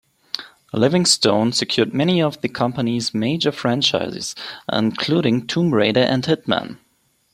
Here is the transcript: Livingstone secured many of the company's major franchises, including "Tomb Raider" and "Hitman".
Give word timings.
Livingstone 0.73 1.51
secured 1.51 1.93
many 1.93 2.23
of 2.23 2.41
the 2.41 2.49
company's 2.49 3.13
major 3.13 3.51
franchises, 3.51 4.33
including 4.73 5.45
"Tomb 5.45 5.71
Raider" 5.71 5.99
and 6.01 6.23
"Hitman". 6.23 6.79